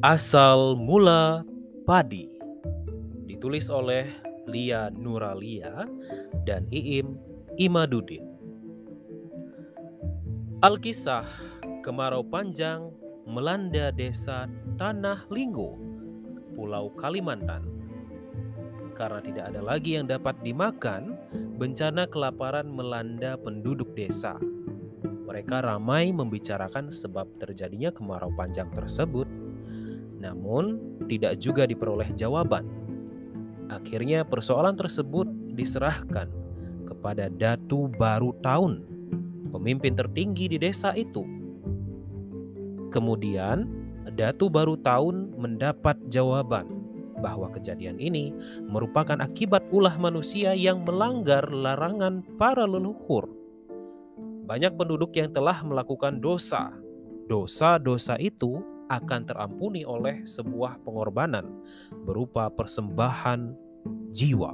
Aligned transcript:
Asal 0.00 0.80
Mula 0.80 1.44
Padi 1.84 2.24
Ditulis 3.28 3.68
oleh 3.68 4.08
Lia 4.48 4.88
Nuralia 4.88 5.84
dan 6.48 6.64
Iim 6.72 7.20
Imadudin 7.60 8.24
Alkisah 10.64 11.28
kemarau 11.84 12.24
panjang 12.24 12.88
melanda 13.28 13.92
desa 13.92 14.48
Tanah 14.80 15.28
Linggo, 15.28 15.76
Pulau 16.56 16.96
Kalimantan. 16.96 17.68
Karena 18.96 19.20
tidak 19.20 19.52
ada 19.52 19.60
lagi 19.60 20.00
yang 20.00 20.08
dapat 20.08 20.40
dimakan, 20.40 21.12
bencana 21.60 22.08
kelaparan 22.08 22.72
melanda 22.72 23.36
penduduk 23.36 23.92
desa. 23.92 24.40
Mereka 25.28 25.60
ramai 25.60 26.08
membicarakan 26.08 26.88
sebab 26.88 27.28
terjadinya 27.36 27.92
kemarau 27.92 28.32
panjang 28.32 28.72
tersebut, 28.72 29.39
namun 30.20 30.78
tidak 31.08 31.40
juga 31.40 31.64
diperoleh 31.64 32.12
jawaban. 32.12 32.68
Akhirnya 33.72 34.22
persoalan 34.22 34.76
tersebut 34.76 35.24
diserahkan 35.56 36.28
kepada 36.84 37.32
Datu 37.32 37.88
Baru 37.96 38.36
Tahun, 38.44 38.84
pemimpin 39.48 39.96
tertinggi 39.96 40.52
di 40.52 40.58
desa 40.60 40.92
itu. 40.92 41.24
Kemudian, 42.92 43.64
Datu 44.12 44.52
Baru 44.52 44.76
Tahun 44.76 45.38
mendapat 45.38 45.96
jawaban 46.12 46.66
bahwa 47.22 47.48
kejadian 47.52 48.00
ini 48.02 48.34
merupakan 48.66 49.16
akibat 49.22 49.64
ulah 49.70 49.94
manusia 50.00 50.56
yang 50.56 50.82
melanggar 50.82 51.46
larangan 51.48 52.24
para 52.36 52.66
leluhur. 52.66 53.28
Banyak 54.50 54.74
penduduk 54.74 55.14
yang 55.14 55.30
telah 55.30 55.62
melakukan 55.62 56.18
dosa. 56.18 56.74
Dosa-dosa 57.30 58.18
itu 58.18 58.58
akan 58.90 59.22
terampuni 59.22 59.86
oleh 59.86 60.26
sebuah 60.26 60.82
pengorbanan 60.82 61.46
berupa 62.02 62.50
persembahan 62.50 63.54
jiwa. 64.10 64.52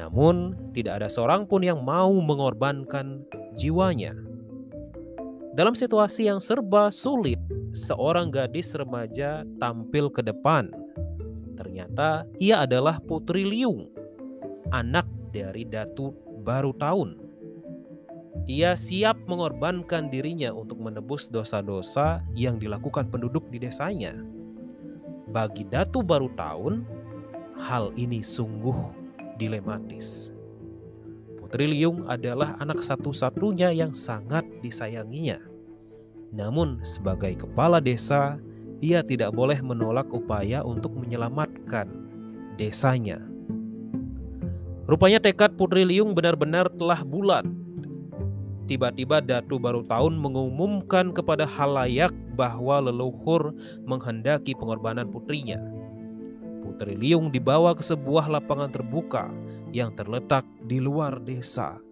Namun, 0.00 0.56
tidak 0.72 1.04
ada 1.04 1.08
seorang 1.12 1.44
pun 1.44 1.60
yang 1.60 1.84
mau 1.84 2.08
mengorbankan 2.08 3.20
jiwanya. 3.60 4.16
Dalam 5.52 5.76
situasi 5.76 6.24
yang 6.24 6.40
serba 6.40 6.88
sulit, 6.88 7.36
seorang 7.76 8.32
gadis 8.32 8.72
remaja 8.72 9.44
tampil 9.60 10.08
ke 10.08 10.24
depan. 10.24 10.72
Ternyata 11.60 12.24
ia 12.40 12.64
adalah 12.64 12.96
Putri 13.04 13.44
Liung, 13.44 13.92
anak 14.72 15.04
dari 15.36 15.68
Datu 15.68 16.16
Baru 16.40 16.72
Tahun 16.72 17.19
ia 18.46 18.74
siap 18.78 19.18
mengorbankan 19.26 20.10
dirinya 20.10 20.54
untuk 20.54 20.78
menebus 20.82 21.30
dosa-dosa 21.30 22.22
yang 22.34 22.58
dilakukan 22.58 23.10
penduduk 23.10 23.46
di 23.50 23.62
desanya. 23.62 24.14
Bagi 25.30 25.66
Datu 25.66 26.02
Baru 26.02 26.30
Tahun, 26.34 26.82
hal 27.58 27.94
ini 27.94 28.22
sungguh 28.22 28.74
dilematis. 29.38 30.34
Putri 31.38 31.66
Liung 31.70 32.06
adalah 32.06 32.54
anak 32.62 32.82
satu-satunya 32.82 33.74
yang 33.74 33.90
sangat 33.90 34.46
disayanginya. 34.62 35.38
Namun, 36.30 36.82
sebagai 36.86 37.42
kepala 37.42 37.82
desa, 37.82 38.38
ia 38.78 39.02
tidak 39.02 39.34
boleh 39.34 39.58
menolak 39.58 40.06
upaya 40.14 40.62
untuk 40.62 40.94
menyelamatkan 40.94 41.90
desanya. 42.54 43.18
Rupanya 44.86 45.22
tekad 45.22 45.54
Putri 45.54 45.86
Liung 45.86 46.14
benar-benar 46.14 46.70
telah 46.74 47.02
bulat 47.06 47.46
tiba-tiba 48.70 49.18
Datu 49.18 49.58
Baru 49.58 49.82
Tahun 49.82 50.14
mengumumkan 50.14 51.10
kepada 51.10 51.42
halayak 51.42 52.14
bahwa 52.38 52.78
leluhur 52.78 53.50
menghendaki 53.82 54.54
pengorbanan 54.54 55.10
putrinya. 55.10 55.58
Putri 56.62 56.94
Liung 56.94 57.34
dibawa 57.34 57.74
ke 57.74 57.82
sebuah 57.82 58.30
lapangan 58.30 58.70
terbuka 58.70 59.26
yang 59.74 59.90
terletak 59.98 60.46
di 60.70 60.78
luar 60.78 61.18
desa. 61.18 61.82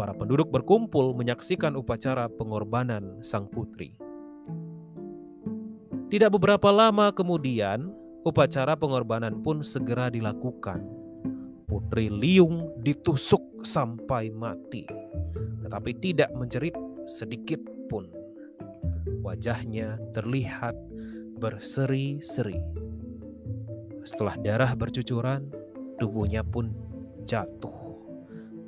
Para 0.00 0.16
penduduk 0.16 0.48
berkumpul 0.48 1.12
menyaksikan 1.12 1.76
upacara 1.76 2.32
pengorbanan 2.32 3.20
sang 3.20 3.44
putri. 3.44 4.00
Tidak 6.08 6.32
beberapa 6.32 6.72
lama 6.72 7.12
kemudian, 7.12 7.92
upacara 8.24 8.72
pengorbanan 8.72 9.44
pun 9.44 9.60
segera 9.60 10.08
dilakukan. 10.08 11.03
Putri 11.74 12.06
Liung 12.06 12.78
ditusuk 12.86 13.66
sampai 13.66 14.30
mati 14.30 14.86
tetapi 15.64 15.90
tidak 15.98 16.30
menjerit 16.38 16.76
sedikit 17.02 17.58
pun. 17.90 18.06
Wajahnya 19.26 19.98
terlihat 20.14 20.76
berseri-seri. 21.42 22.60
Setelah 24.06 24.38
darah 24.38 24.70
bercucuran, 24.78 25.50
tubuhnya 25.98 26.44
pun 26.44 26.70
jatuh, 27.26 27.98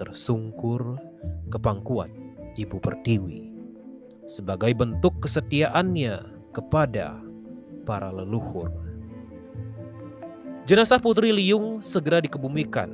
tersungkur 0.01 0.99
ke 1.47 1.59
pangkuan 1.63 2.11
Ibu 2.59 2.81
Pertiwi 2.81 3.55
sebagai 4.27 4.75
bentuk 4.75 5.23
kesetiaannya 5.23 6.51
kepada 6.51 7.23
para 7.87 8.11
leluhur. 8.11 8.86
Jenazah 10.67 10.99
Putri 10.99 11.31
Liung 11.31 11.79
segera 11.79 12.19
dikebumikan 12.19 12.91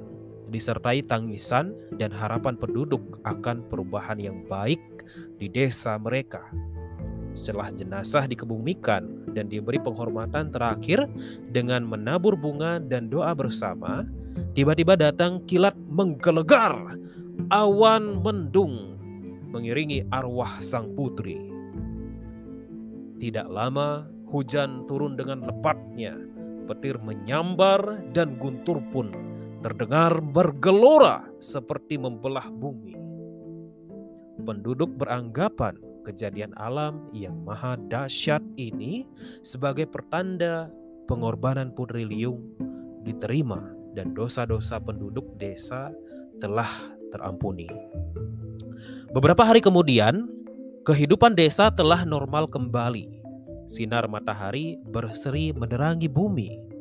disertai 0.53 1.00
tangisan 1.00 1.72
dan 1.97 2.12
harapan 2.12 2.53
penduduk 2.53 3.00
akan 3.25 3.65
perubahan 3.72 4.21
yang 4.21 4.44
baik 4.44 4.78
di 5.41 5.49
desa 5.49 5.97
mereka. 5.97 6.44
Setelah 7.33 7.72
jenazah 7.72 8.28
dikebumikan 8.28 9.33
dan 9.33 9.49
diberi 9.49 9.81
penghormatan 9.81 10.53
terakhir 10.53 11.09
dengan 11.49 11.88
menabur 11.88 12.37
bunga 12.37 12.77
dan 12.77 13.09
doa 13.09 13.33
bersama, 13.33 14.04
tiba-tiba 14.53 14.93
datang 14.93 15.41
kilat 15.49 15.72
menggelegar, 15.89 17.00
awan 17.49 18.21
mendung 18.21 19.00
mengiringi 19.49 20.04
arwah 20.12 20.60
sang 20.60 20.93
putri. 20.93 21.41
Tidak 23.16 23.49
lama, 23.49 24.04
hujan 24.28 24.84
turun 24.84 25.16
dengan 25.16 25.49
lepatnya, 25.49 26.21
petir 26.67 26.99
menyambar 26.99 28.03
dan 28.15 28.39
guntur 28.39 28.78
pun 28.91 29.11
terdengar 29.62 30.19
bergelora 30.19 31.23
seperti 31.39 31.97
membelah 31.97 32.50
bumi. 32.50 32.99
Penduduk 34.43 34.91
beranggapan 34.99 35.78
kejadian 36.03 36.51
alam 36.59 37.06
yang 37.15 37.39
maha 37.47 37.78
dahsyat 37.87 38.43
ini 38.59 39.06
sebagai 39.47 39.87
pertanda 39.87 40.67
pengorbanan 41.06 41.71
Putri 41.71 42.03
Liung 42.03 42.43
diterima 43.06 43.62
dan 43.95 44.11
dosa-dosa 44.11 44.83
penduduk 44.83 45.39
desa 45.39 45.95
telah 46.43 46.69
terampuni. 47.15 47.71
Beberapa 49.15 49.47
hari 49.47 49.62
kemudian, 49.62 50.27
kehidupan 50.83 51.39
desa 51.39 51.71
telah 51.71 52.03
normal 52.03 52.51
kembali. 52.51 53.22
Sinar 53.67 54.06
matahari 54.11 54.78
berseri 54.83 55.55
menerangi 55.55 56.06
bumi 56.06 56.73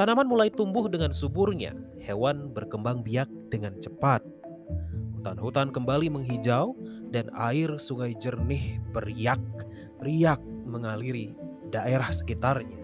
Tanaman 0.00 0.24
mulai 0.24 0.48
tumbuh 0.48 0.88
dengan 0.88 1.12
suburnya, 1.12 1.76
hewan 2.00 2.56
berkembang 2.56 3.04
biak 3.04 3.28
dengan 3.52 3.76
cepat. 3.76 4.24
Hutan-hutan 5.20 5.68
kembali 5.68 6.08
menghijau 6.08 6.72
dan 7.12 7.28
air 7.36 7.76
sungai 7.76 8.16
jernih 8.16 8.80
beriak-riak 8.96 10.40
mengaliri 10.64 11.36
daerah 11.68 12.08
sekitarnya. 12.08 12.80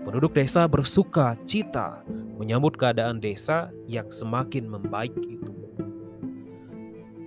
Penduduk 0.00 0.32
desa 0.32 0.64
bersuka 0.64 1.36
cita 1.44 2.00
menyambut 2.40 2.80
keadaan 2.80 3.20
desa 3.20 3.68
yang 3.84 4.08
semakin 4.08 4.64
membaik 4.64 5.12
itu. 5.28 5.52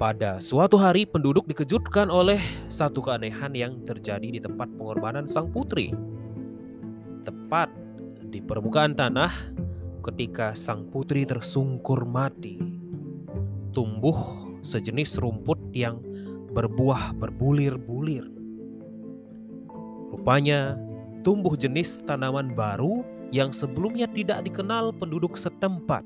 Pada 0.01 0.41
suatu 0.41 0.81
hari 0.81 1.05
penduduk 1.05 1.45
dikejutkan 1.45 2.09
oleh 2.09 2.41
satu 2.73 3.05
keanehan 3.05 3.53
yang 3.53 3.85
terjadi 3.85 4.33
di 4.33 4.41
tempat 4.41 4.65
pengorbanan 4.73 5.29
sang 5.29 5.53
putri. 5.53 5.93
Tepat 7.21 7.69
di 8.33 8.41
permukaan 8.41 8.97
tanah 8.97 9.29
ketika 10.01 10.57
sang 10.57 10.89
putri 10.89 11.21
tersungkur 11.21 12.01
mati. 12.09 12.57
Tumbuh 13.77 14.17
sejenis 14.65 15.21
rumput 15.21 15.61
yang 15.69 16.01
berbuah 16.49 17.13
berbulir-bulir. 17.21 18.25
Rupanya 20.17 20.81
tumbuh 21.21 21.53
jenis 21.53 22.01
tanaman 22.09 22.57
baru 22.57 23.05
yang 23.29 23.53
sebelumnya 23.53 24.09
tidak 24.09 24.49
dikenal 24.49 24.97
penduduk 24.97 25.37
setempat. 25.37 26.01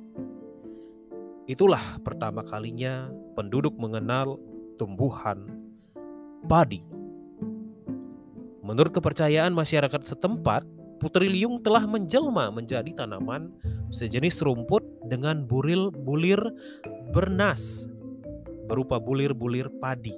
Itulah 1.48 2.04
pertama 2.04 2.44
kalinya 2.44 3.08
penduduk 3.36 3.76
mengenal 3.76 4.40
tumbuhan 4.80 5.46
padi. 6.48 6.82
Menurut 8.66 8.96
kepercayaan 8.96 9.54
masyarakat 9.54 10.02
setempat, 10.02 10.66
Putri 10.98 11.30
Liung 11.30 11.62
telah 11.62 11.84
menjelma 11.86 12.50
menjadi 12.50 12.90
tanaman 12.96 13.52
sejenis 13.92 14.42
rumput 14.42 14.82
dengan 15.06 15.44
buril 15.46 15.92
bulir 15.92 16.40
bernas 17.14 17.86
berupa 18.66 18.98
bulir-bulir 18.98 19.70
padi. 19.78 20.16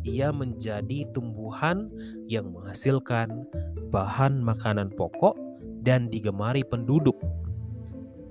ia 0.00 0.32
menjadi 0.32 1.04
tumbuhan 1.12 1.92
yang 2.24 2.52
menghasilkan 2.52 3.44
bahan 3.92 4.40
makanan 4.40 4.88
pokok 4.96 5.36
dan 5.84 6.08
digemari 6.08 6.64
penduduk. 6.64 7.16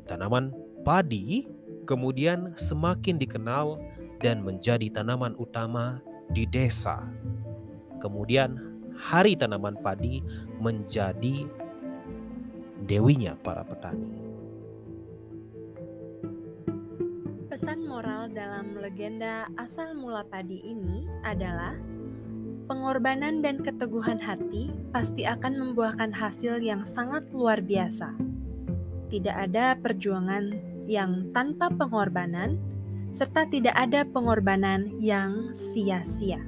Tanaman 0.09 0.49
padi 0.81 1.45
kemudian 1.89 2.53
semakin 2.53 3.17
dikenal 3.17 3.81
dan 4.21 4.45
menjadi 4.45 4.93
tanaman 4.93 5.33
utama 5.41 5.97
di 6.29 6.45
desa. 6.45 7.01
Kemudian, 7.97 8.61
hari 8.93 9.33
tanaman 9.33 9.73
padi 9.81 10.21
menjadi 10.61 11.49
dewinya 12.85 13.33
para 13.41 13.65
petani. 13.65 14.21
Pesan 17.49 17.89
moral 17.89 18.29
dalam 18.29 18.77
legenda 18.77 19.49
asal 19.57 19.97
mula 19.97 20.21
padi 20.29 20.61
ini 20.61 21.09
adalah 21.25 21.73
pengorbanan 22.69 23.41
dan 23.41 23.65
keteguhan 23.65 24.21
hati 24.21 24.69
pasti 24.93 25.25
akan 25.25 25.57
membuahkan 25.57 26.13
hasil 26.13 26.61
yang 26.61 26.85
sangat 26.85 27.25
luar 27.33 27.57
biasa. 27.65 28.13
Tidak 29.09 29.33
ada 29.33 29.73
perjuangan 29.73 30.68
yang 30.89 31.29
tanpa 31.29 31.69
pengorbanan, 31.69 32.57
serta 33.13 33.45
tidak 33.45 33.77
ada 33.77 34.01
pengorbanan 34.09 34.97
yang 34.97 35.53
sia-sia. 35.53 36.41